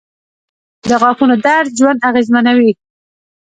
•د 0.89 0.91
غاښونو 1.01 1.35
درد 1.47 1.69
ژوند 1.79 1.99
اغېزمنوي. 2.09 2.71